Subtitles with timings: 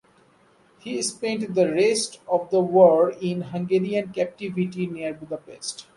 [0.79, 5.85] He spent the rest of the war in Hungarian captivity near Budapest.